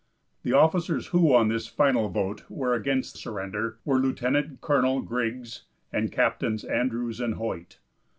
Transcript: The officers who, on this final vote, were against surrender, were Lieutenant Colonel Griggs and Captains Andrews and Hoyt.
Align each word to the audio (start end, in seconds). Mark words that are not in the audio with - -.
The 0.41 0.53
officers 0.53 1.07
who, 1.09 1.31
on 1.31 1.49
this 1.49 1.67
final 1.67 2.09
vote, 2.09 2.43
were 2.49 2.73
against 2.73 3.17
surrender, 3.19 3.77
were 3.85 3.99
Lieutenant 3.99 4.59
Colonel 4.59 5.03
Griggs 5.03 5.65
and 5.93 6.11
Captains 6.11 6.63
Andrews 6.63 7.19
and 7.19 7.35
Hoyt. 7.35 7.77